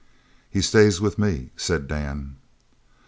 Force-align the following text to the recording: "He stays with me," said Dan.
"He 0.49 0.61
stays 0.63 0.99
with 0.99 1.19
me," 1.19 1.51
said 1.55 1.87
Dan. 1.87 2.37